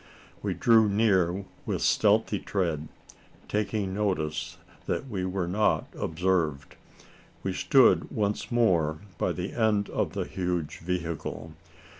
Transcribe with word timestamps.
We 0.41 0.55
drew 0.55 0.89
near 0.89 1.45
with 1.67 1.83
stealthy 1.83 2.39
tread, 2.39 2.87
taking 3.47 3.93
notice 3.93 4.57
that 4.87 5.07
we 5.07 5.25
were 5.25 5.47
not 5.47 5.89
observed. 5.95 6.73
We 7.43 7.53
stood 7.53 8.09
once 8.09 8.51
more 8.51 8.97
by 9.19 9.31
the 9.33 9.53
end 9.53 9.91
of 9.91 10.13
the 10.13 10.25
huge 10.25 10.79
vehicle. 10.79 11.53